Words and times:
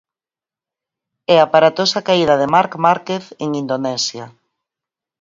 E 1.33 1.35
aparatosa 1.39 2.05
caída 2.07 2.35
de 2.41 2.47
Marc 2.53 2.71
Márquez 2.85 3.23
en 3.43 3.49
Indonesia. 3.63 4.25